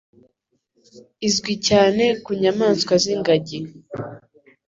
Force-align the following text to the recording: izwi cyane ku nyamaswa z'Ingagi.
izwi 1.27 1.53
cyane 1.67 2.03
ku 2.23 2.31
nyamaswa 2.41 2.93
z'Ingagi. 3.03 3.59